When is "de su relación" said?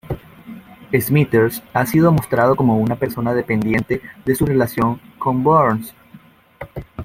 4.25-4.97